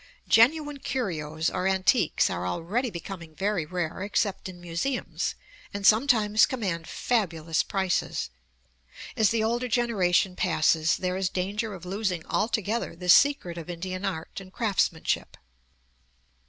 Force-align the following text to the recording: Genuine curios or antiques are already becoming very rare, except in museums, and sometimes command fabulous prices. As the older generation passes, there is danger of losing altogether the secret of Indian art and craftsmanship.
Genuine 0.27 0.79
curios 0.79 1.51
or 1.51 1.67
antiques 1.67 2.27
are 2.31 2.47
already 2.47 2.89
becoming 2.89 3.35
very 3.35 3.67
rare, 3.67 4.01
except 4.01 4.49
in 4.49 4.59
museums, 4.59 5.35
and 5.75 5.85
sometimes 5.85 6.47
command 6.47 6.87
fabulous 6.87 7.61
prices. 7.61 8.31
As 9.15 9.29
the 9.29 9.43
older 9.43 9.67
generation 9.67 10.35
passes, 10.35 10.97
there 10.97 11.17
is 11.17 11.29
danger 11.29 11.75
of 11.75 11.85
losing 11.85 12.25
altogether 12.25 12.95
the 12.95 13.09
secret 13.09 13.59
of 13.59 13.69
Indian 13.69 14.03
art 14.03 14.39
and 14.41 14.51
craftsmanship. 14.51 15.37